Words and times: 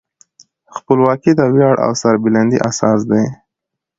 خپلواکي 0.77 1.31
د 1.35 1.41
ویاړ 1.53 1.75
او 1.85 1.91
سربلندۍ 2.01 2.59
اساس 2.69 2.99
دی. 3.09 3.23